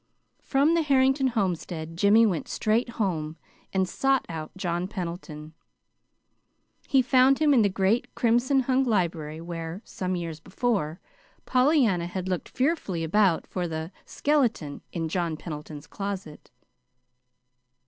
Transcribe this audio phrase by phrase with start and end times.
[0.41, 3.37] From the Harrington homestead Jimmy went straight home
[3.71, 5.53] and sought out John Pendleton.
[6.87, 10.99] He found him in the great crimson hung library where, some years before,
[11.45, 16.49] Pollyanna had looked fearfully about for the "skeleton in John Pendleton's closet."